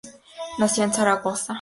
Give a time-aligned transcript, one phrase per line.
[0.57, 1.45] Nació en Zaragoza.